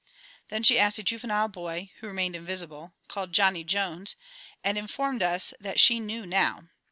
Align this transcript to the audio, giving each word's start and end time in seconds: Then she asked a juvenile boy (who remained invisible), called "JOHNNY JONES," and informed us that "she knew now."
Then 0.49 0.63
she 0.63 0.79
asked 0.79 0.97
a 0.97 1.03
juvenile 1.03 1.47
boy 1.47 1.91
(who 1.99 2.07
remained 2.07 2.35
invisible), 2.35 2.95
called 3.07 3.33
"JOHNNY 3.33 3.65
JONES," 3.65 4.15
and 4.63 4.75
informed 4.75 5.21
us 5.21 5.53
that 5.59 5.79
"she 5.79 5.99
knew 5.99 6.25
now." 6.25 6.69